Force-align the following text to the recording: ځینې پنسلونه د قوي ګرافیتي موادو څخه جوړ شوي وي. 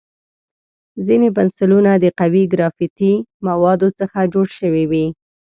ځینې 1.05 1.29
پنسلونه 1.37 1.91
د 1.97 2.05
قوي 2.19 2.43
ګرافیتي 2.53 3.13
موادو 3.47 3.89
څخه 3.99 4.19
جوړ 4.33 4.47
شوي 4.59 4.83
وي. 4.91 5.05